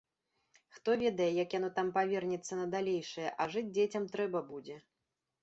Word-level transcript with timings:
Хто 0.77 0.95
ведае, 1.01 1.27
як 1.43 1.49
яно 1.57 1.69
там 1.75 1.91
павернецца 1.97 2.59
на 2.61 2.65
далейшае, 2.75 3.27
а 3.31 3.43
жыць 3.53 3.65
дзецям 3.79 4.11
трэба 4.17 4.45
будзе. 4.51 4.81